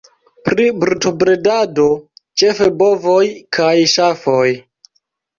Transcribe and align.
Pri 0.47 0.63
brutobredado 0.83 1.85
ĉefe 2.41 2.69
bovoj 2.79 3.19
kaj 3.59 3.75
ŝafoj. 3.93 4.49